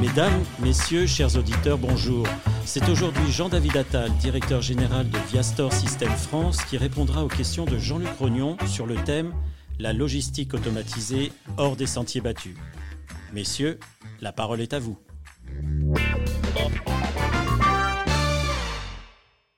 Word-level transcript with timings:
Mesdames, 0.00 0.44
Messieurs, 0.60 1.08
chers 1.08 1.36
auditeurs, 1.36 1.76
bonjour. 1.76 2.24
C'est 2.64 2.88
aujourd'hui 2.88 3.32
Jean-David 3.32 3.76
Attal, 3.76 4.16
directeur 4.18 4.62
général 4.62 5.10
de 5.10 5.18
Viastor 5.30 5.72
System 5.72 6.10
France, 6.10 6.64
qui 6.66 6.76
répondra 6.76 7.24
aux 7.24 7.28
questions 7.28 7.64
de 7.64 7.78
Jean-Luc 7.78 8.10
Rognon 8.16 8.56
sur 8.68 8.86
le 8.86 8.94
thème 9.02 9.34
La 9.80 9.92
logistique 9.92 10.54
automatisée 10.54 11.32
hors 11.56 11.74
des 11.74 11.86
sentiers 11.86 12.20
battus. 12.20 12.56
Messieurs, 13.32 13.80
la 14.20 14.30
parole 14.30 14.60
est 14.60 14.72
à 14.72 14.78
vous. 14.78 14.96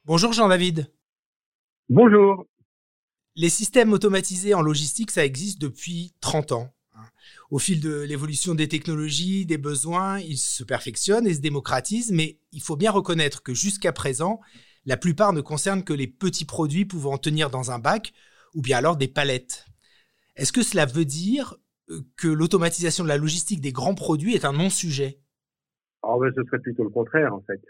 Bonjour 0.07 0.33
Jean-David. 0.33 0.91
Bonjour. 1.91 2.47
Les 3.37 3.51
systèmes 3.51 3.93
automatisés 3.93 4.55
en 4.55 4.63
logistique, 4.63 5.11
ça 5.11 5.23
existe 5.23 5.61
depuis 5.61 6.15
30 6.23 6.53
ans. 6.53 6.73
Au 7.51 7.59
fil 7.59 7.81
de 7.81 8.03
l'évolution 8.03 8.55
des 8.55 8.69
technologies, 8.69 9.47
des 9.47 9.59
besoins, 9.59 10.19
ils 10.21 10.39
se 10.39 10.65
perfectionnent 10.65 11.27
et 11.27 11.35
se 11.35 11.41
démocratisent, 11.41 12.13
mais 12.13 12.39
il 12.53 12.63
faut 12.63 12.77
bien 12.77 12.91
reconnaître 12.91 13.43
que 13.43 13.55
jusqu'à 13.55 13.93
présent, 13.93 14.41
la 14.87 14.97
plupart 14.97 15.33
ne 15.33 15.41
concernent 15.41 15.85
que 15.85 15.93
les 15.93 16.07
petits 16.07 16.45
produits 16.45 16.85
pouvant 16.85 17.19
tenir 17.19 17.51
dans 17.51 17.71
un 17.71 17.79
bac 17.79 18.13
ou 18.55 18.63
bien 18.63 18.79
alors 18.79 18.97
des 18.97 19.09
palettes. 19.09 19.67
Est-ce 20.37 20.53
que 20.53 20.63
cela 20.63 20.87
veut 20.87 21.05
dire 21.05 21.57
euh, 21.91 22.01
que 22.17 22.29
l'automatisation 22.29 23.05
de 23.05 23.09
la 23.09 23.17
logistique 23.17 23.61
des 23.61 23.73
grands 23.73 23.95
produits 23.95 24.35
est 24.35 24.45
un 24.45 24.53
non-sujet? 24.53 25.21
Ben, 26.03 26.33
ce 26.35 26.43
serait 26.45 26.61
plutôt 26.61 26.85
le 26.85 26.91
contraire, 26.91 27.35
en 27.35 27.43
fait. 27.43 27.61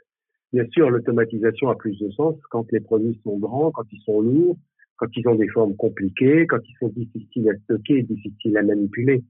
Bien 0.52 0.64
sûr, 0.70 0.90
l'automatisation 0.90 1.68
a 1.68 1.76
plus 1.76 1.98
de 1.98 2.10
sens 2.10 2.36
quand 2.50 2.70
les 2.72 2.80
produits 2.80 3.20
sont 3.24 3.38
grands, 3.38 3.70
quand 3.70 3.84
ils 3.92 4.02
sont 4.02 4.20
lourds, 4.20 4.56
quand 5.00 5.08
ils 5.16 5.26
ont 5.26 5.34
des 5.34 5.48
formes 5.48 5.74
compliquées, 5.76 6.46
quand 6.46 6.58
ils 6.68 6.76
sont 6.78 6.88
difficiles 6.88 7.48
à 7.48 7.56
stocker 7.64 8.02
difficiles 8.02 8.56
à 8.58 8.62
manipuler. 8.62 9.22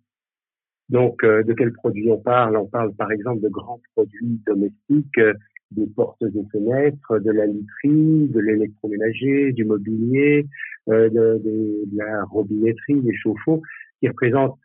Donc, 0.89 1.23
euh, 1.23 1.45
de 1.45 1.53
quels 1.53 1.73
produits 1.73 2.11
on 2.11 2.19
parle? 2.19 2.57
On 2.57 2.67
parle 2.67 2.93
par 2.95 3.13
exemple 3.13 3.41
de 3.41 3.49
grands 3.49 3.81
produits 3.95 4.41
domestiques, 4.45 5.19
euh, 5.19 5.35
des 5.71 5.87
portes 5.87 6.21
et 6.23 6.45
fenêtres, 6.53 7.21
de 7.21 7.31
la 7.31 7.47
literie, 7.47 8.29
de 8.29 8.41
l'électroménager, 8.41 9.53
du 9.53 9.65
mobilier, 9.65 10.47
euh, 10.89 11.09
de, 11.09 11.85
la 11.95 12.25
robinetterie, 12.25 13.01
des 13.03 13.15
chauffe-eau, 13.15 13.63
qui 14.01 14.09
représentent 14.09 14.59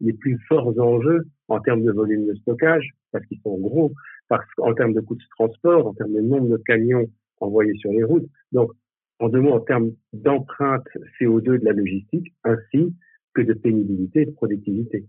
les 0.00 0.14
plus 0.14 0.36
forts 0.48 0.76
enjeux 0.80 1.26
en 1.46 1.60
termes 1.60 1.84
de 1.84 1.92
volume 1.92 2.26
de 2.26 2.34
stockage, 2.34 2.90
parce 3.12 3.24
qu'ils 3.26 3.38
sont 3.42 3.56
gros, 3.58 3.92
parce 4.28 4.44
qu'en 4.56 4.74
termes 4.74 4.94
de 4.94 5.00
coûts 5.00 5.14
de 5.14 5.22
transport, 5.38 5.86
en 5.86 5.94
termes 5.94 6.14
de 6.14 6.20
nombre 6.22 6.48
de 6.48 6.56
camions 6.66 7.06
envoyés 7.40 7.74
sur 7.76 7.92
les 7.92 8.02
routes. 8.02 8.26
Donc, 8.50 8.72
en 9.24 9.30
deux 9.30 9.40
mots, 9.40 9.52
en 9.52 9.60
termes 9.60 9.92
d'empreinte 10.12 10.86
CO2 11.18 11.58
de 11.58 11.64
la 11.64 11.72
logistique, 11.72 12.34
ainsi 12.44 12.94
que 13.32 13.40
de 13.40 13.54
pénibilité 13.54 14.22
et 14.22 14.26
de 14.26 14.32
productivité. 14.32 15.06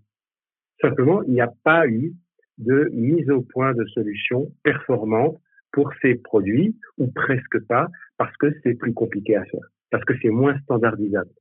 Simplement, 0.82 1.22
il 1.24 1.34
n'y 1.34 1.42
a 1.42 1.52
pas 1.64 1.86
eu 1.86 2.14
de 2.58 2.90
mise 2.94 3.30
au 3.30 3.42
point 3.42 3.74
de 3.74 3.86
solutions 3.88 4.54
performantes 4.64 5.38
pour 5.74 5.92
ces 6.02 6.16
produits, 6.16 6.78
ou 6.98 7.12
presque 7.12 7.60
pas, 7.68 7.90
parce 8.18 8.36
que 8.38 8.56
c'est 8.64 8.76
plus 8.76 8.94
compliqué 8.94 9.36
à 9.36 9.44
faire, 9.44 9.68
parce 9.92 10.06
que 10.06 10.14
c'est 10.22 10.30
moins 10.30 10.58
standardisable. 10.60 11.32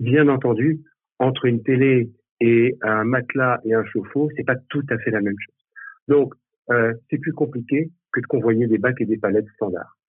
Bien 0.00 0.26
entendu, 0.26 0.80
entre 1.20 1.44
une 1.44 1.62
télé 1.62 2.10
et 2.40 2.76
un 2.82 3.04
matelas 3.04 3.60
et 3.64 3.74
un 3.74 3.84
chauffe-eau, 3.84 4.30
c'est 4.36 4.44
pas 4.44 4.56
tout 4.68 4.84
à 4.90 4.98
fait 4.98 5.12
la 5.12 5.20
même 5.20 5.36
chose. 5.38 5.64
Donc, 6.08 6.34
euh, 6.70 6.92
c'est 7.08 7.18
plus 7.18 7.32
compliqué 7.32 7.92
que 8.12 8.20
de 8.20 8.26
convoyer 8.26 8.66
des 8.66 8.78
bacs 8.78 9.00
et 9.00 9.06
des 9.06 9.18
palettes 9.18 9.48
standards. 9.54 9.99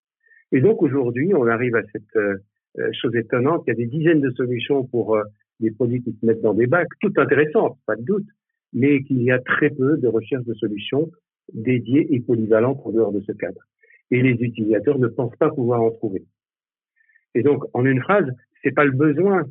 Et 0.52 0.62
donc 0.62 0.82
aujourd'hui, 0.82 1.34
on 1.34 1.48
arrive 1.48 1.76
à 1.76 1.84
cette 1.92 2.16
euh, 2.16 2.38
euh, 2.80 2.90
chose 2.94 3.16
étonnante. 3.16 3.64
Il 3.66 3.72
y 3.72 3.74
a 3.74 3.76
des 3.76 3.86
dizaines 3.86 4.22
de 4.22 4.32
solutions 4.32 4.86
pour 4.86 5.18
des 5.60 5.72
produits 5.72 6.02
qui 6.02 6.12
se 6.20 6.26
mettent 6.26 6.42
dans 6.42 6.54
des 6.54 6.68
bacs, 6.68 6.88
toutes 7.00 7.18
intéressantes, 7.18 7.78
pas 7.86 7.96
de 7.96 8.04
doute, 8.04 8.28
mais 8.74 9.04
qu'il 9.04 9.22
y 9.22 9.32
a 9.32 9.40
très 9.40 9.70
peu 9.70 9.98
de 9.98 10.08
recherche 10.08 10.44
de 10.46 10.54
solutions 10.56 11.12
dédiées 11.54 12.08
et 12.14 12.20
polyvalentes 12.20 12.82
en 12.84 12.92
dehors 12.92 13.12
de 13.12 13.22
ce 13.22 13.32
cadre. 13.34 13.62
Et 14.10 14.22
les 14.22 14.32
utilisateurs 14.32 15.00
ne 15.00 15.08
pensent 15.08 15.36
pas 15.38 15.50
pouvoir 15.50 15.82
en 15.82 15.92
trouver. 15.92 16.24
Et 17.36 17.44
donc, 17.44 17.64
en 17.74 17.86
une 17.86 18.02
phrase, 18.02 18.30
c'est 18.64 18.72
pas 18.72 18.86
le 18.86 18.92
besoin 18.92 19.46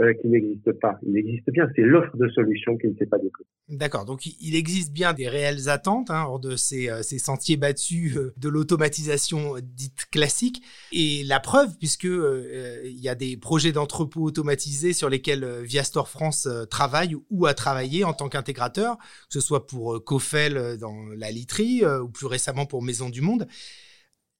euh, 0.00 0.14
qui 0.14 0.28
n'existe 0.28 0.72
pas. 0.80 0.98
Il 1.06 1.16
existe 1.18 1.50
bien, 1.50 1.68
c'est 1.76 1.82
l'offre 1.82 2.16
de 2.16 2.26
solutions 2.30 2.78
qui 2.78 2.88
ne 2.88 2.94
s'est 2.96 3.06
pas 3.06 3.18
développée. 3.18 3.44
D'accord, 3.68 4.06
donc 4.06 4.24
il 4.24 4.56
existe 4.56 4.90
bien 4.90 5.12
des 5.12 5.28
réelles 5.28 5.68
attentes 5.68 6.10
hein, 6.10 6.24
hors 6.26 6.40
de 6.40 6.56
ces, 6.56 6.88
euh, 6.88 7.02
ces, 7.02 7.18
sentiers 7.18 7.58
battus 7.58 8.16
euh, 8.16 8.32
de 8.38 8.48
l'automatisation 8.48 9.56
dite 9.62 10.06
classique. 10.10 10.62
Et 10.92 11.22
la 11.24 11.40
preuve, 11.40 11.76
puisque 11.78 12.04
il 12.04 12.98
y 12.98 13.08
a 13.08 13.14
des 13.14 13.36
projets 13.36 13.72
d'entrepôts 13.72 14.22
automatisés 14.22 14.94
sur 14.94 15.10
lesquels 15.10 15.46
Viastor 15.62 16.08
France 16.08 16.48
travaille 16.70 17.14
ou 17.30 17.44
a 17.44 17.52
travaillé 17.52 18.04
en 18.04 18.14
tant 18.14 18.30
qu'intégrateur, 18.30 18.96
que 18.96 19.34
ce 19.34 19.40
soit 19.40 19.66
pour 19.66 20.02
Cofel 20.04 20.78
dans 20.78 21.06
la 21.16 21.30
literie 21.30 21.84
ou 21.84 22.08
plus 22.08 22.26
récemment 22.26 22.64
pour 22.64 22.82
Maison 22.82 23.10
du 23.10 23.20
Monde. 23.20 23.46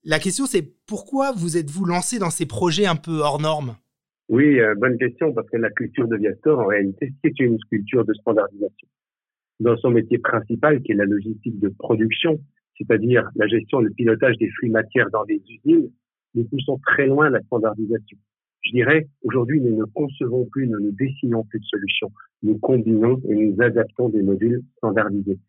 La 0.04 0.18
question, 0.18 0.46
c'est 0.46 0.62
pourquoi 0.86 1.32
vous 1.32 1.56
êtes-vous 1.56 1.84
lancé 1.84 2.18
dans 2.18 2.30
ces 2.30 2.46
projets 2.46 2.86
un 2.86 2.96
peu 2.96 3.20
hors 3.20 3.38
normes? 3.38 3.76
Oui, 4.32 4.58
euh, 4.60 4.74
bonne 4.74 4.96
question, 4.96 5.34
parce 5.34 5.46
que 5.50 5.58
la 5.58 5.68
culture 5.68 6.08
de 6.08 6.16
Viastor, 6.16 6.58
en 6.58 6.64
réalité, 6.64 7.12
c'est 7.22 7.38
une 7.38 7.58
culture 7.70 8.02
de 8.06 8.14
standardisation. 8.14 8.88
Dans 9.60 9.76
son 9.76 9.90
métier 9.90 10.16
principal, 10.16 10.80
qui 10.80 10.92
est 10.92 10.94
la 10.94 11.04
logistique 11.04 11.60
de 11.60 11.68
production, 11.68 12.40
c'est-à-dire 12.78 13.28
la 13.36 13.46
gestion 13.46 13.82
et 13.82 13.84
le 13.84 13.90
pilotage 13.90 14.38
des 14.38 14.48
flux 14.48 14.70
matières 14.70 15.10
dans 15.10 15.24
les 15.24 15.42
usines, 15.50 15.90
nous 16.34 16.44
poussons 16.44 16.78
très 16.78 17.06
loin 17.06 17.28
la 17.28 17.42
standardisation. 17.42 18.16
Je 18.62 18.70
dirais, 18.70 19.06
aujourd'hui, 19.22 19.60
nous 19.60 19.76
ne 19.76 19.84
concevons 19.84 20.46
plus, 20.46 20.66
nous 20.66 20.80
ne 20.80 20.92
dessinons 20.92 21.44
plus 21.44 21.60
de 21.60 21.66
solutions. 21.66 22.10
Nous 22.42 22.56
combinons 22.56 23.20
et 23.28 23.34
nous 23.34 23.60
adaptons 23.60 24.08
des 24.08 24.22
modules 24.22 24.62
standardisés. 24.78 25.40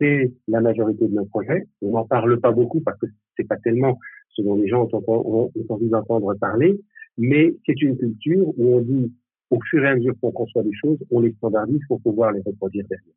C'est 0.00 0.32
la 0.48 0.60
majorité 0.60 1.06
de 1.06 1.14
nos 1.14 1.26
projets. 1.26 1.62
On 1.80 1.92
n'en 1.92 2.06
parle 2.06 2.40
pas 2.40 2.50
beaucoup 2.50 2.80
parce 2.80 2.98
que 2.98 3.06
c'est 3.36 3.46
pas 3.46 3.58
tellement 3.58 4.00
ce 4.30 4.42
dont 4.42 4.56
les 4.56 4.66
gens 4.66 4.88
ont 4.92 5.52
envie 5.68 5.88
d'entendre 5.88 6.34
parler, 6.34 6.80
mais 7.18 7.54
c'est 7.66 7.80
une 7.82 7.96
culture 7.96 8.48
où 8.58 8.76
on 8.76 8.80
dit, 8.80 9.12
au 9.50 9.60
fur 9.68 9.84
et 9.84 9.88
à 9.88 9.96
mesure 9.96 10.14
qu'on 10.20 10.32
conçoit 10.32 10.62
des 10.62 10.74
choses, 10.74 10.98
on 11.10 11.20
les 11.20 11.32
standardise 11.32 11.82
pour 11.88 12.00
pouvoir 12.00 12.32
les 12.32 12.40
reproduire 12.40 12.86
derrière. 12.88 13.14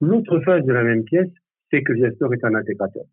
L'autre 0.00 0.40
phase 0.40 0.64
de 0.64 0.72
la 0.72 0.84
même 0.84 1.04
pièce, 1.04 1.30
c'est 1.70 1.82
que 1.82 1.92
Viastor 1.92 2.32
est 2.34 2.44
un 2.44 2.54
intégrateur. 2.54 3.04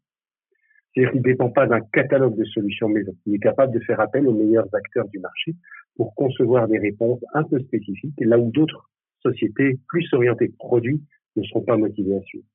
C'est-à-dire 0.93 1.11
qu'il 1.11 1.21
ne 1.21 1.25
dépend 1.25 1.49
pas 1.49 1.65
d'un 1.65 1.81
catalogue 1.81 2.37
de 2.37 2.43
solutions 2.43 2.89
maison. 2.89 3.15
Il 3.25 3.35
est 3.35 3.39
capable 3.39 3.73
de 3.73 3.79
faire 3.79 3.99
appel 3.99 4.27
aux 4.27 4.33
meilleurs 4.33 4.67
acteurs 4.73 5.07
du 5.07 5.19
marché 5.19 5.55
pour 5.95 6.13
concevoir 6.15 6.67
des 6.67 6.77
réponses 6.77 7.23
un 7.33 7.43
peu 7.43 7.59
spécifiques, 7.59 8.13
là 8.19 8.37
où 8.37 8.51
d'autres 8.51 8.89
sociétés 9.21 9.79
plus 9.87 10.07
orientées 10.13 10.53
produits 10.59 11.01
ne 11.35 11.43
seront 11.43 11.61
pas 11.61 11.77
motivées 11.77 12.17
à 12.17 12.21
suivre. 12.21 12.45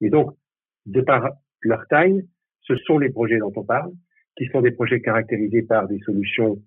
Et 0.00 0.10
donc, 0.10 0.34
de 0.86 1.00
par 1.02 1.30
leur 1.62 1.86
taille, 1.88 2.26
ce 2.62 2.76
sont 2.76 2.98
les 2.98 3.10
projets 3.10 3.38
dont 3.38 3.52
on 3.54 3.64
parle, 3.64 3.92
qui 4.36 4.46
sont 4.46 4.60
des 4.60 4.70
projets 4.70 5.00
caractérisés 5.00 5.62
par 5.62 5.88
des 5.88 5.98
solutions 6.00 6.58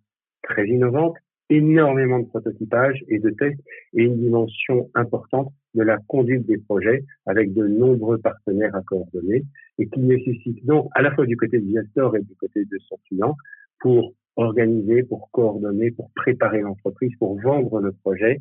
très 0.44 0.68
innovante, 0.68 1.16
énormément 1.50 2.20
de 2.20 2.28
prototypage 2.28 3.04
et 3.10 3.20
de 3.20 3.30
tests 3.32 3.60
et 3.94 4.04
une 4.04 4.18
dimension 4.18 4.90
importante 4.96 5.52
de 5.74 5.84
la 5.84 5.98
conduite 6.08 6.46
des 6.46 6.58
projets 6.58 7.04
avec 7.26 7.54
de 7.54 7.68
nombreux 7.68 8.18
partenaires 8.18 8.76
à 8.76 8.82
coordonner 8.82 9.44
et 9.78 9.88
qui 9.88 10.00
nécessite 10.00 10.66
donc 10.66 10.90
à 10.96 11.02
la 11.02 11.14
fois 11.14 11.26
du 11.26 11.36
côté 11.36 11.60
de 11.60 11.66
Viastor 11.66 12.16
et 12.16 12.22
du 12.22 12.36
côté 12.36 12.64
de 12.66 12.78
son 12.88 12.98
client 13.08 13.36
pour 13.80 14.14
organiser, 14.38 15.04
pour 15.04 15.30
coordonner, 15.32 15.92
pour 15.92 16.10
préparer 16.16 16.62
l'entreprise, 16.62 17.12
pour 17.20 17.40
vendre 17.42 17.82
le 17.82 17.92
projet, 17.92 18.40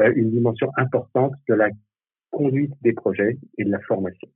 euh, 0.00 0.12
une 0.14 0.30
dimension 0.30 0.70
importante 0.76 1.34
de 1.48 1.54
la 1.54 1.68
conduite 2.30 2.72
des 2.82 2.92
projets 2.92 3.38
et 3.58 3.64
de 3.64 3.70
la 3.70 3.80
formation. 3.80 4.28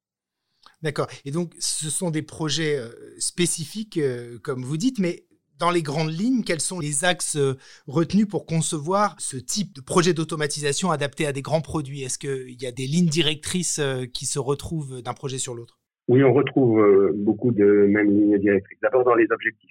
D'accord. 0.82 1.06
Et 1.25 1.31
donc, 1.31 1.55
ce 1.59 1.88
sont 1.88 2.10
des 2.10 2.22
projets 2.22 2.78
euh, 2.78 2.91
spécifiques, 3.19 3.97
euh, 3.97 4.38
comme 4.43 4.62
vous 4.62 4.76
dites, 4.76 4.99
mais 4.99 5.25
dans 5.59 5.71
les 5.71 5.83
grandes 5.83 6.12
lignes, 6.12 6.43
quels 6.44 6.61
sont 6.61 6.81
les 6.81 7.05
axes 7.05 7.37
euh, 7.37 7.55
retenus 7.87 8.27
pour 8.27 8.47
concevoir 8.47 9.15
ce 9.19 9.37
type 9.37 9.75
de 9.75 9.81
projet 9.81 10.12
d'automatisation 10.12 10.91
adapté 10.91 11.27
à 11.27 11.33
des 11.33 11.43
grands 11.43 11.61
produits? 11.61 12.03
Est-ce 12.03 12.19
qu'il 12.19 12.61
y 12.61 12.67
a 12.67 12.72
des 12.72 12.87
lignes 12.87 13.08
directrices 13.08 13.79
euh, 13.79 14.05
qui 14.06 14.26
se 14.26 14.38
retrouvent 14.38 15.03
d'un 15.03 15.14
projet 15.14 15.38
sur 15.38 15.55
l'autre? 15.55 15.79
Oui, 16.08 16.23
on 16.23 16.32
retrouve 16.32 16.81
euh, 16.81 17.12
beaucoup 17.14 17.53
de 17.53 17.87
mêmes 17.88 18.11
lignes 18.11 18.38
directrices. 18.38 18.79
D'abord 18.82 19.05
dans 19.05 19.14
les 19.14 19.26
objectifs. 19.31 19.70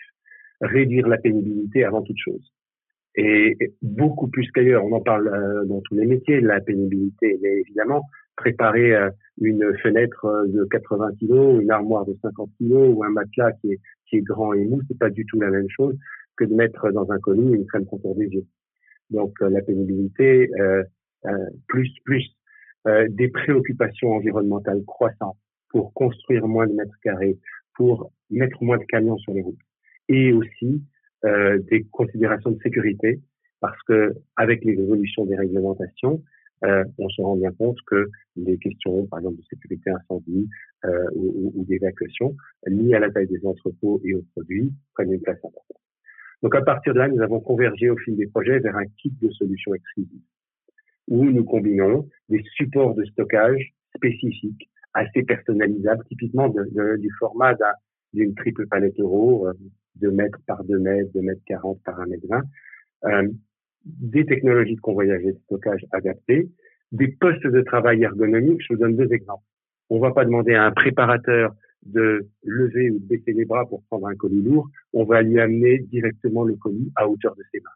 Réduire 0.62 1.08
la 1.08 1.18
pénibilité 1.18 1.84
avant 1.84 2.02
toute 2.02 2.18
chose. 2.18 2.54
Et 3.16 3.58
beaucoup 3.82 4.28
plus 4.28 4.50
qu'ailleurs, 4.52 4.84
on 4.86 4.92
en 4.94 5.02
parle 5.02 5.66
dans 5.68 5.82
tous 5.82 5.96
les 5.96 6.06
métiers, 6.06 6.42
la 6.42 6.60
pénibilité, 6.60 7.38
mais 7.42 7.62
évidemment, 7.62 8.04
préparer 8.36 8.94
une 9.40 9.78
fenêtre 9.82 10.46
de 10.48 10.64
80 10.66 11.12
kg, 11.20 11.62
une 11.62 11.72
armoire 11.72 12.06
de 12.06 12.16
50 12.22 12.50
kg 12.60 12.72
ou 12.72 13.04
un 13.04 13.10
matelas 13.10 13.52
qui 13.62 13.74
est 13.74 13.80
qui 14.08 14.18
est 14.18 14.22
grand 14.22 14.54
et 14.54 14.64
mou, 14.66 14.82
c'est 14.88 14.98
pas 14.98 15.10
du 15.10 15.26
tout 15.26 15.40
la 15.40 15.50
même 15.50 15.70
chose 15.70 15.98
que 16.38 16.46
de 16.46 16.54
mettre 16.54 16.92
dans 16.92 17.10
un 17.12 17.20
colis 17.20 17.54
une 17.54 17.66
crème 17.66 17.86
contour 17.86 18.16
des 18.16 18.28
yeux. 18.28 18.46
Donc 19.10 19.34
euh, 19.42 19.50
la 19.50 19.62
pénibilité, 19.62 20.50
euh, 20.60 20.84
euh, 21.26 21.50
plus 21.68 21.92
plus 22.04 22.26
des 23.10 23.30
préoccupations 23.30 24.12
environnementales 24.12 24.84
croissantes 24.86 25.38
pour 25.70 25.92
construire 25.96 26.48
moins 26.48 26.68
de 26.68 26.74
mètres 26.74 26.96
carrés, 27.02 27.40
pour 27.74 28.12
mettre 28.30 28.64
moins 28.64 28.78
de 28.78 28.84
camions 28.84 29.18
sur 29.18 29.34
les 29.34 29.42
routes, 29.42 29.58
et 30.08 30.32
aussi 30.34 30.84
des 31.24 31.84
considérations 31.92 32.52
de 32.52 32.60
sécurité, 32.62 33.22
parce 33.60 33.82
que 33.88 34.14
avec 34.36 34.64
les 34.64 34.76
des 34.76 35.36
réglementations, 35.36 36.22
euh, 36.66 36.84
on 36.98 37.10
se 37.10 37.22
rend 37.22 37.36
bien 37.36 37.52
compte 37.52 37.78
que 37.86 38.10
les 38.36 38.58
questions, 38.58 39.06
par 39.08 39.20
exemple, 39.20 39.38
de 39.38 39.44
sécurité 39.44 39.92
incendie 39.92 40.50
euh, 40.86 41.10
ou, 41.14 41.66
d'évacuation, 41.68 42.36
liées 42.66 42.96
à 42.96 43.00
la 43.00 43.12
taille 43.12 43.28
des 43.28 43.46
entrepôts 43.46 44.02
et 44.04 44.16
aux 44.16 44.24
produits, 44.34 44.74
prennent 44.94 45.14
une 45.14 45.22
place 45.22 45.38
importante. 45.38 45.78
Donc 46.42 46.56
à 46.56 46.62
partir 46.62 46.94
de 46.94 47.00
là, 47.00 47.08
nous 47.08 47.22
avons 47.22 47.40
convergé 47.40 47.90
au 47.90 47.98
fil 47.98 48.16
des 48.16 48.28
projets 48.28 48.60
vers 48.60 48.76
un 48.76 48.86
kit 48.98 49.14
de 49.22 49.30
solutions 49.32 49.74
exclusives, 49.74 50.22
où 51.08 51.26
nous 51.26 51.44
combinons 51.44 52.08
des 52.30 52.44
supports 52.56 52.96
de 52.96 53.06
stockage 53.06 53.74
spécifiques, 53.96 54.70
assez 54.94 55.24
personnalisables, 55.24 56.04
typiquement 56.06 56.50
du 56.50 57.10
format 57.20 57.56
d'une 58.14 58.34
triple 58.36 58.68
palette 58.68 59.00
euro, 59.00 59.48
2 59.96 60.08
euh, 60.08 60.12
mètres 60.12 60.40
par 60.46 60.64
2 60.64 60.80
mètres, 60.80 61.12
2 61.14 61.22
mètres 61.22 61.42
40 61.48 61.82
par 61.84 62.00
1 62.00 62.06
mètre 62.08 62.28
20, 62.28 62.44
euh, 63.06 63.30
des 63.86 64.26
technologies 64.26 64.76
de 64.76 64.82
convoyage 64.82 65.24
et 65.24 65.34
de 65.34 65.40
stockage 65.46 65.86
adaptées, 65.92 66.50
des 66.92 67.08
postes 67.08 67.46
de 67.46 67.62
travail 67.62 68.04
ergonomiques. 68.04 68.62
Je 68.68 68.74
vous 68.74 68.80
donne 68.80 68.96
deux 68.96 69.12
exemples. 69.12 69.44
On 69.90 69.98
ne 69.98 70.02
va 70.02 70.12
pas 70.12 70.26
demander 70.26 70.54
à 70.54 70.66
un 70.66 70.72
préparateur 70.72 71.54
de 71.84 72.28
lever 72.44 72.90
ou 72.90 73.00
de 73.00 73.06
baisser 73.06 73.34
les 73.34 73.46
bras 73.46 73.66
pour 73.68 73.84
prendre 73.84 74.08
un 74.08 74.16
colis 74.16 74.42
lourd. 74.42 74.68
On 74.94 75.04
va 75.04 75.22
lui 75.22 75.40
amener 75.40 75.80
directement 75.80 76.44
le 76.44 76.56
colis 76.56 76.92
à 76.96 77.08
hauteur 77.08 77.36
de 77.36 77.44
ses 77.52 77.60
mains. 77.60 77.70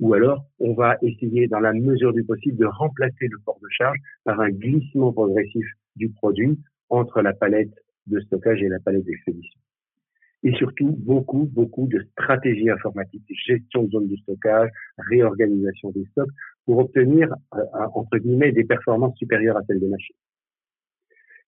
Ou 0.00 0.14
alors, 0.14 0.44
on 0.58 0.74
va 0.74 0.96
essayer, 1.02 1.46
dans 1.46 1.60
la 1.60 1.72
mesure 1.72 2.12
du 2.12 2.24
possible, 2.24 2.56
de 2.56 2.66
remplacer 2.66 3.28
le 3.28 3.38
port 3.44 3.58
de 3.62 3.68
charge 3.70 3.98
par 4.24 4.40
un 4.40 4.50
glissement 4.50 5.12
progressif 5.12 5.66
du 5.96 6.08
produit 6.08 6.58
entre 6.88 7.22
la 7.22 7.32
palette 7.32 7.72
de 8.06 8.20
stockage 8.20 8.62
et 8.62 8.68
la 8.68 8.80
palette 8.80 9.04
d'expédition 9.04 9.60
et 10.44 10.52
surtout 10.52 10.94
beaucoup, 10.98 11.48
beaucoup 11.52 11.86
de 11.88 12.00
stratégies 12.12 12.70
informatiques, 12.70 13.24
gestion 13.46 13.84
de 13.84 13.90
zones 13.90 14.08
de 14.08 14.16
stockage, 14.16 14.70
réorganisation 14.98 15.90
des 15.90 16.04
stocks, 16.12 16.30
pour 16.66 16.78
obtenir, 16.78 17.34
euh, 17.54 17.62
entre 17.94 18.18
guillemets, 18.18 18.52
des 18.52 18.64
performances 18.64 19.16
supérieures 19.16 19.56
à 19.56 19.62
celles 19.66 19.80
des 19.80 19.88
machines. 19.88 20.16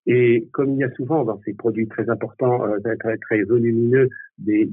Et 0.06 0.48
comme 0.52 0.74
il 0.74 0.78
y 0.78 0.84
a 0.84 0.90
souvent 0.92 1.24
dans 1.24 1.40
ces 1.44 1.52
produits 1.52 1.88
très 1.88 2.08
importants, 2.08 2.64
euh, 2.64 2.78
très, 3.20 3.42
volumineux, 3.42 4.08
des, 4.38 4.68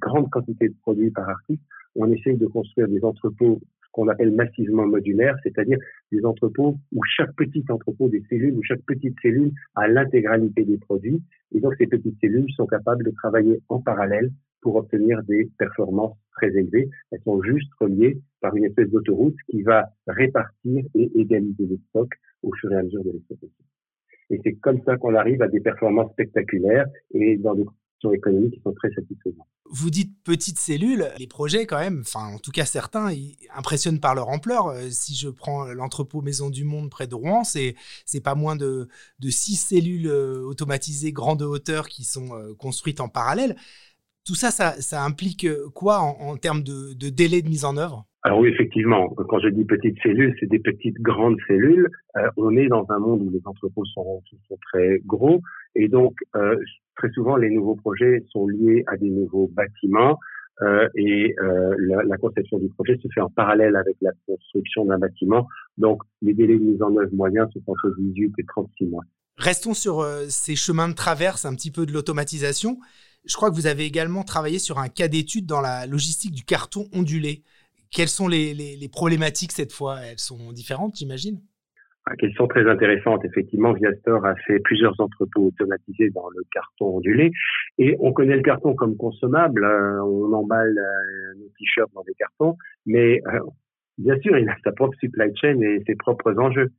grandes 0.00 0.30
quantités 0.30 0.68
de 0.68 0.74
produits 0.82 1.10
par 1.10 1.28
article, 1.28 1.62
on 1.94 2.10
essaye 2.10 2.36
de 2.36 2.46
construire 2.46 2.88
des 2.88 3.04
entrepôts 3.04 3.60
qu'on 3.98 4.06
appelle 4.06 4.30
massivement 4.30 4.86
modulaires, 4.86 5.36
c'est-à-dire 5.42 5.78
des 6.12 6.24
entrepôts 6.24 6.76
où 6.92 7.00
chaque 7.16 7.34
petit 7.34 7.64
entrepôt 7.68 8.08
des 8.08 8.22
cellules, 8.30 8.54
où 8.56 8.62
chaque 8.62 8.82
petite 8.82 9.16
cellule 9.20 9.50
a 9.74 9.88
l'intégralité 9.88 10.64
des 10.64 10.78
produits. 10.78 11.20
Et 11.52 11.58
donc, 11.58 11.74
ces 11.78 11.88
petites 11.88 12.16
cellules 12.20 12.48
sont 12.52 12.66
capables 12.66 13.04
de 13.04 13.10
travailler 13.10 13.60
en 13.68 13.80
parallèle 13.80 14.30
pour 14.60 14.76
obtenir 14.76 15.20
des 15.24 15.50
performances 15.58 16.16
très 16.36 16.48
élevées. 16.56 16.88
Elles 17.10 17.22
sont 17.24 17.42
juste 17.42 17.72
reliées 17.80 18.20
par 18.40 18.54
une 18.54 18.66
espèce 18.66 18.88
d'autoroute 18.88 19.36
qui 19.50 19.62
va 19.62 19.90
répartir 20.06 20.84
et 20.94 21.20
égaliser 21.20 21.66
les 21.66 21.80
stocks 21.88 22.14
au 22.44 22.52
fur 22.54 22.70
et 22.70 22.76
à 22.76 22.84
mesure 22.84 23.02
de 23.02 23.10
l'exploitation. 23.10 23.64
Et 24.30 24.40
c'est 24.44 24.54
comme 24.60 24.80
ça 24.84 24.96
qu'on 24.96 25.14
arrive 25.16 25.42
à 25.42 25.48
des 25.48 25.60
performances 25.60 26.12
spectaculaires 26.12 26.86
et 27.12 27.36
dans 27.38 27.54
des 27.54 27.64
économiques 28.12 28.54
qui 28.54 28.60
sont 28.60 28.74
très 28.74 28.90
satisfaisantes. 28.92 29.48
Vous 29.70 29.90
dites 29.90 30.12
petites 30.24 30.58
cellules, 30.58 31.12
les 31.18 31.26
projets 31.26 31.66
quand 31.66 31.78
même, 31.78 32.02
enfin 32.06 32.34
en 32.34 32.38
tout 32.38 32.50
cas 32.50 32.64
certains, 32.64 33.12
ils 33.12 33.36
impressionnent 33.54 34.00
par 34.00 34.14
leur 34.14 34.28
ampleur. 34.28 34.68
Euh, 34.68 34.88
si 34.90 35.14
je 35.14 35.28
prends 35.28 35.64
l'entrepôt 35.64 36.22
Maison 36.22 36.50
du 36.50 36.64
Monde 36.64 36.90
près 36.90 37.06
de 37.06 37.14
Rouen, 37.14 37.44
c'est 37.44 37.74
c'est 38.06 38.20
pas 38.20 38.34
moins 38.34 38.56
de, 38.56 38.88
six 39.28 39.56
cellules 39.56 40.08
euh, 40.08 40.42
automatisées 40.42 41.12
grande 41.12 41.42
hauteur 41.42 41.88
qui 41.88 42.04
sont 42.04 42.34
euh, 42.34 42.54
construites 42.54 43.00
en 43.00 43.08
parallèle. 43.08 43.56
Tout 44.24 44.34
ça, 44.34 44.50
ça, 44.50 45.04
implique 45.04 45.46
quoi 45.74 46.00
en, 46.00 46.36
termes 46.36 46.62
de, 46.62 46.92
de 46.92 47.08
délai 47.08 47.40
de 47.40 47.48
mise 47.48 47.64
en 47.64 47.78
œuvre? 47.78 48.06
Alors 48.28 48.40
oui, 48.40 48.50
effectivement, 48.50 49.08
quand 49.28 49.38
je 49.38 49.48
dis 49.48 49.64
petites 49.64 49.98
cellules, 50.02 50.36
c'est 50.38 50.50
des 50.50 50.58
petites 50.58 51.00
grandes 51.00 51.38
cellules. 51.46 51.88
on 52.36 52.54
est 52.58 52.68
dans 52.68 52.84
un 52.90 52.98
monde 52.98 53.22
où 53.22 53.30
les 53.30 53.40
entrepôts 53.46 53.86
sont, 53.86 54.22
très 54.70 55.00
gros 55.06 55.40
et 55.74 55.88
donc 55.88 56.14
euh, 56.36 56.56
très 56.96 57.10
souvent, 57.12 57.36
les 57.36 57.48
nouveaux 57.48 57.76
projets 57.76 58.22
sont 58.30 58.46
liés 58.46 58.84
à 58.86 58.98
des 58.98 59.08
nouveaux 59.08 59.48
bâtiments 59.54 60.18
euh, 60.60 60.88
et 60.94 61.34
euh, 61.40 61.74
la, 61.78 62.02
la, 62.02 62.16
conception 62.18 62.58
du 62.58 62.68
projet 62.68 62.98
se 63.00 63.08
fait 63.14 63.20
en 63.20 63.30
parallèle 63.30 63.76
avec 63.76 63.96
la 64.02 64.10
construction 64.26 64.84
d'un 64.84 64.98
bâtiment. 64.98 65.46
Donc, 65.76 66.02
les 66.20 66.34
délais 66.34 66.58
de 66.58 66.64
mise 66.64 66.82
en 66.82 66.94
œuvre 66.96 67.14
moyens 67.14 67.48
sont 67.52 67.62
entre 67.66 67.94
18 67.96 68.34
et 68.38 68.44
36 68.44 68.86
mois. 68.86 69.04
Restons 69.36 69.72
sur 69.72 70.00
euh, 70.00 70.24
ces 70.28 70.56
chemins 70.56 70.88
de 70.88 70.94
traverse 70.94 71.44
un 71.44 71.54
petit 71.54 71.70
peu 71.70 71.86
de 71.86 71.92
l'automatisation. 71.92 72.78
Je 73.24 73.36
crois 73.36 73.50
que 73.50 73.54
vous 73.54 73.68
avez 73.68 73.84
également 73.84 74.24
travaillé 74.24 74.58
sur 74.58 74.78
un 74.78 74.88
cas 74.88 75.06
d'étude 75.06 75.46
dans 75.46 75.60
la 75.60 75.86
logistique 75.86 76.34
du 76.34 76.42
carton 76.42 76.88
ondulé. 76.92 77.44
Quelles 77.90 78.08
sont 78.08 78.28
les, 78.28 78.88
problématiques 78.92 79.52
cette 79.52 79.72
fois? 79.72 79.98
Elles 80.00 80.18
sont 80.18 80.52
différentes, 80.52 80.96
j'imagine? 80.96 81.40
Question 82.16 82.46
très 82.46 82.68
intéressante. 82.68 83.24
Effectivement, 83.24 83.72
Viastor 83.74 84.24
a 84.24 84.34
fait 84.46 84.58
plusieurs 84.60 84.98
entrepôts 84.98 85.48
automatisés 85.48 86.10
dans 86.10 86.28
le 86.30 86.42
carton 86.52 86.96
ondulé. 86.96 87.30
Et 87.76 87.96
on 88.00 88.12
connaît 88.12 88.36
le 88.36 88.42
carton 88.42 88.74
comme 88.74 88.96
consommable. 88.96 89.64
Euh, 89.64 90.02
on 90.02 90.32
emballe 90.32 90.78
euh, 90.78 91.38
nos 91.38 91.48
t-shirts 91.58 91.90
dans 91.94 92.02
des 92.04 92.14
cartons. 92.14 92.56
Mais 92.86 93.20
euh, 93.26 93.40
bien 93.98 94.18
sûr, 94.20 94.38
il 94.38 94.48
a 94.48 94.56
sa 94.64 94.72
propre 94.72 94.96
supply 94.98 95.30
chain 95.36 95.60
et 95.60 95.82
ses 95.86 95.96
propres 95.96 96.34
enjeux. 96.38 96.70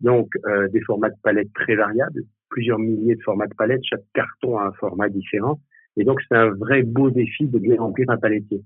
Donc, 0.00 0.28
des 0.72 0.80
formats 0.82 1.08
de 1.08 1.16
palette 1.22 1.50
très 1.54 1.76
variables, 1.76 2.24
plusieurs 2.50 2.78
milliers 2.78 3.14
de 3.14 3.22
formats 3.22 3.46
de 3.46 3.54
palette. 3.54 3.80
Chaque 3.88 4.02
carton 4.12 4.58
a 4.58 4.64
un 4.64 4.72
format 4.72 5.08
différent. 5.08 5.60
Et 5.96 6.04
donc, 6.04 6.20
c'est 6.28 6.36
un 6.36 6.50
vrai 6.50 6.82
beau 6.82 7.10
défi 7.10 7.46
de 7.46 7.58
bien 7.58 7.76
remplir 7.78 8.10
un 8.10 8.18
palettier. 8.18 8.60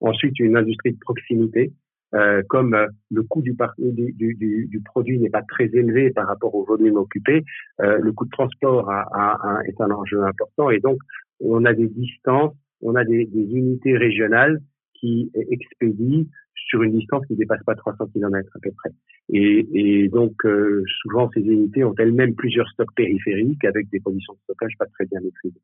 Ensuite, 0.00 0.38
une 0.38 0.56
industrie 0.56 0.92
de 0.92 0.98
proximité 0.98 1.72
euh, 2.14 2.42
comme 2.48 2.74
euh, 2.74 2.88
le 3.10 3.22
coût 3.22 3.40
du, 3.40 3.56
du, 3.78 4.34
du, 4.34 4.66
du 4.66 4.80
produit 4.80 5.18
n'est 5.20 5.30
pas 5.30 5.42
très 5.42 5.66
élevé 5.66 6.10
par 6.10 6.26
rapport 6.26 6.52
au 6.54 6.64
volume 6.64 6.96
occupé, 6.96 7.44
euh, 7.80 7.98
le 7.98 8.12
coût 8.12 8.24
de 8.24 8.30
transport 8.30 8.90
a, 8.90 9.60
est 9.66 9.80
un 9.80 9.90
enjeu 9.92 10.24
important 10.24 10.70
et 10.70 10.80
donc 10.80 10.98
on 11.38 11.64
a 11.64 11.72
des 11.72 11.86
distances, 11.86 12.52
on 12.82 12.96
a 12.96 13.04
des, 13.04 13.26
des 13.26 13.52
unités 13.52 13.96
régionales 13.96 14.60
qui 14.94 15.30
expédient 15.50 16.24
sur 16.68 16.82
une 16.82 16.98
distance 16.98 17.24
qui 17.26 17.34
ne 17.34 17.38
dépasse 17.38 17.62
pas 17.64 17.74
300 17.74 18.08
km 18.12 18.50
à 18.54 18.58
peu 18.60 18.70
près. 18.76 18.90
Et, 19.32 19.66
et 19.72 20.08
donc 20.08 20.34
euh, 20.44 20.82
souvent 21.02 21.30
ces 21.32 21.40
unités 21.40 21.84
ont 21.84 21.94
elles-mêmes 21.96 22.34
plusieurs 22.34 22.68
stocks 22.70 22.94
périphériques 22.96 23.64
avec 23.64 23.88
des 23.90 24.00
conditions 24.00 24.34
de 24.34 24.38
stockage 24.40 24.72
pas 24.78 24.86
très 24.86 25.06
bien 25.06 25.20
maîtrisées. 25.20 25.60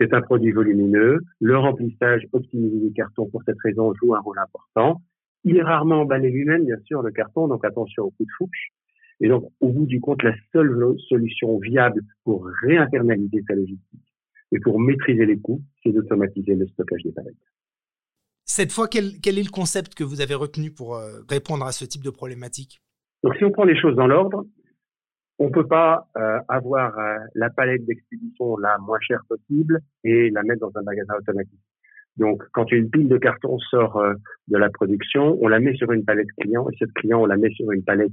C'est 0.00 0.14
un 0.14 0.22
produit 0.22 0.50
volumineux. 0.50 1.18
Le 1.40 1.58
remplissage 1.58 2.26
optimisé 2.32 2.78
des 2.78 2.92
cartons 2.92 3.26
pour 3.26 3.42
cette 3.44 3.60
raison 3.62 3.92
joue 4.00 4.14
un 4.14 4.20
rôle 4.20 4.38
important. 4.38 5.02
Il 5.44 5.58
est 5.58 5.62
rarement 5.62 6.02
emballé 6.02 6.30
lui-même, 6.30 6.64
bien 6.64 6.78
sûr, 6.86 7.02
le 7.02 7.10
carton, 7.10 7.48
donc 7.48 7.64
attention 7.64 8.04
au 8.04 8.10
coup 8.10 8.24
de 8.24 8.30
fourche. 8.38 8.70
Et 9.20 9.28
donc, 9.28 9.44
au 9.60 9.68
bout 9.68 9.84
du 9.84 10.00
compte, 10.00 10.22
la 10.22 10.34
seule 10.52 10.94
solution 11.08 11.58
viable 11.58 12.00
pour 12.24 12.46
réinternaliser 12.62 13.42
sa 13.46 13.54
logistique 13.54 14.14
et 14.52 14.58
pour 14.60 14.80
maîtriser 14.80 15.26
les 15.26 15.38
coûts, 15.38 15.60
c'est 15.82 15.92
d'automatiser 15.92 16.54
le 16.54 16.66
stockage 16.68 17.02
des 17.02 17.12
palettes. 17.12 17.34
Cette 18.44 18.72
fois, 18.72 18.88
quel, 18.88 19.04
est 19.04 19.44
le 19.44 19.50
concept 19.50 19.94
que 19.94 20.02
vous 20.02 20.22
avez 20.22 20.34
retenu 20.34 20.70
pour 20.70 20.96
euh, 20.96 21.20
répondre 21.28 21.66
à 21.66 21.72
ce 21.72 21.84
type 21.84 22.02
de 22.02 22.10
problématique? 22.10 22.80
Donc, 23.22 23.36
si 23.36 23.44
on 23.44 23.50
prend 23.50 23.64
les 23.64 23.78
choses 23.78 23.96
dans 23.96 24.06
l'ordre, 24.06 24.44
on 25.40 25.50
peut 25.50 25.66
pas 25.66 26.06
euh, 26.16 26.38
avoir 26.48 26.96
euh, 26.98 27.16
la 27.34 27.50
palette 27.50 27.84
d'expédition 27.86 28.56
la 28.58 28.78
moins 28.78 29.00
chère 29.00 29.22
possible 29.28 29.80
et 30.04 30.30
la 30.30 30.42
mettre 30.42 30.60
dans 30.60 30.78
un 30.78 30.82
magasin 30.82 31.14
automatique. 31.18 31.58
Donc, 32.16 32.42
quand 32.52 32.70
une 32.70 32.90
pile 32.90 33.08
de 33.08 33.16
carton 33.16 33.58
sort 33.58 33.96
euh, 33.96 34.12
de 34.48 34.58
la 34.58 34.68
production, 34.68 35.38
on 35.40 35.48
la 35.48 35.58
met 35.58 35.74
sur 35.74 35.90
une 35.92 36.04
palette 36.04 36.30
client 36.38 36.68
et 36.68 36.76
cette 36.78 36.92
client, 36.92 37.22
on 37.22 37.26
la 37.26 37.38
met 37.38 37.50
sur 37.50 37.72
une 37.72 37.82
palette 37.82 38.12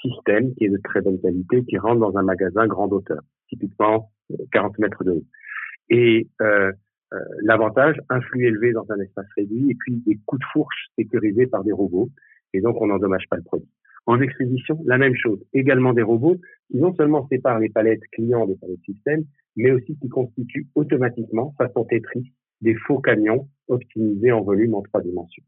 système 0.00 0.54
qui 0.54 0.66
est 0.66 0.68
de 0.68 0.80
très 0.84 1.00
bonne 1.00 1.20
qualité, 1.20 1.64
qui 1.64 1.78
rentre 1.78 1.98
dans 1.98 2.16
un 2.16 2.22
magasin 2.22 2.66
grande 2.68 2.92
hauteur, 2.92 3.20
typiquement 3.48 4.10
40 4.52 4.72
euh, 4.78 4.82
mètres 4.82 5.02
de 5.02 5.10
haut. 5.10 5.24
Et 5.90 6.28
euh, 6.40 6.70
euh, 7.12 7.18
l'avantage, 7.42 7.96
un 8.10 8.20
flux 8.20 8.46
élevé 8.46 8.72
dans 8.72 8.86
un 8.90 9.00
espace 9.00 9.26
réduit 9.36 9.70
et 9.70 9.74
puis 9.74 9.96
des 10.06 10.18
coups 10.26 10.40
de 10.40 10.46
fourche 10.52 10.86
sécurisés 10.96 11.46
par 11.46 11.64
des 11.64 11.72
robots. 11.72 12.10
Et 12.52 12.60
donc, 12.60 12.80
on 12.80 12.86
n'endommage 12.86 13.24
pas 13.28 13.36
le 13.36 13.42
produit. 13.42 13.68
En 14.08 14.22
expédition, 14.22 14.82
la 14.86 14.96
même 14.96 15.14
chose. 15.14 15.38
Également 15.52 15.92
des 15.92 16.00
robots 16.00 16.38
qui 16.70 16.78
non 16.78 16.94
seulement 16.94 17.28
séparent 17.28 17.58
les 17.58 17.68
palettes 17.68 18.00
clients 18.12 18.46
des 18.46 18.56
palettes 18.56 18.80
système, 18.86 19.24
mais 19.54 19.70
aussi 19.70 19.98
qui 19.98 20.08
constituent 20.08 20.66
automatiquement, 20.74 21.54
façon 21.58 21.84
Tetris, 21.84 22.32
des 22.62 22.74
faux 22.74 23.00
camions 23.00 23.50
optimisés 23.68 24.32
en 24.32 24.40
volume 24.40 24.74
en 24.74 24.80
trois 24.80 25.02
dimensions. 25.02 25.44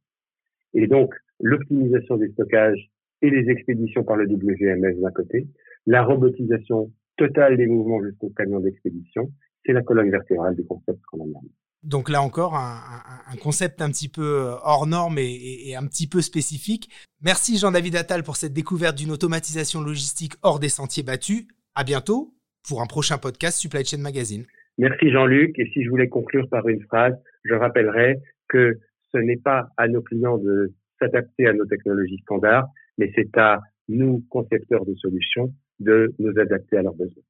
Et 0.75 0.87
donc, 0.88 1.14
l'optimisation 1.40 2.19
des 2.19 2.29
stockages 2.33 2.90
et 3.23 3.31
les 3.31 3.49
expéditions 3.50 4.05
par 4.05 4.17
le 4.17 4.26
WMS 4.26 5.00
d'un 5.00 5.11
côté, 5.11 5.49
la 5.87 6.02
robotisation 6.02 6.93
totale 7.17 7.57
des 7.57 7.67
mouvements 7.67 8.05
jusqu'au 8.05 8.29
camion 8.29 8.61
d'expédition, 8.61 9.33
c'est 9.64 9.73
la 9.73 9.81
colonne 9.81 10.11
vertébrale 10.11 10.55
du 10.55 10.67
concept 10.67 11.00
qu'on 11.11 11.23
a 11.23 11.26
mis. 11.26 11.50
Donc 11.83 12.11
là 12.11 12.21
encore, 12.21 12.55
un, 12.57 13.37
concept 13.41 13.81
un 13.81 13.89
petit 13.91 14.09
peu 14.09 14.23
euh, 14.23 14.55
hors 14.63 14.87
norme 14.87 15.17
et, 15.19 15.75
un 15.75 15.87
petit 15.87 16.07
peu 16.07 16.21
spécifique. 16.21 16.91
Merci 17.23 17.59
Jean-David 17.59 17.97
Attal 17.97 18.23
pour 18.23 18.37
cette 18.37 18.53
découverte 18.53 18.97
d'une 18.99 19.11
automatisation 19.11 19.81
logistique 19.81 20.35
hors 20.43 20.61
des 20.61 20.69
sentiers 20.69 21.03
battus. 21.03 21.47
À 21.75 21.85
bientôt 21.85 22.35
pour 22.69 22.83
un 22.83 22.87
prochain 22.87 23.17
podcast 23.17 23.59
Supply 23.59 23.85
Chain 23.85 23.99
Magazine. 23.99 24.45
Merci 24.77 25.11
Jean-Luc. 25.11 25.59
Et 25.59 25.71
si 25.73 25.83
je 25.83 25.89
voulais 25.89 26.09
conclure 26.09 26.49
par 26.51 26.69
une 26.69 26.83
phrase, 26.83 27.15
je 27.45 27.55
rappellerai 27.55 28.19
que 28.49 28.79
ce 29.13 29.19
n'est 29.19 29.39
pas 29.39 29.69
à 29.79 29.89
nos 29.89 30.03
clients 30.03 30.37
de 30.37 30.73
s'adapter 30.99 31.47
à 31.47 31.55
nos 31.55 31.65
technologies 31.65 32.21
standards, 32.23 32.69
mais 32.99 33.11
c'est 33.15 33.37
à 33.39 33.61
nous, 33.89 34.23
concepteurs 34.29 34.85
de 34.85 34.95
solutions, 34.97 35.53
de 35.79 36.15
nous 36.19 36.39
adapter 36.39 36.77
à 36.77 36.83
leurs 36.83 36.95
besoins. 36.95 37.23